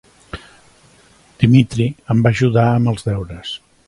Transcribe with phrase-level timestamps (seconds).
[1.43, 3.53] Dmitry em va ajudar amb els deures.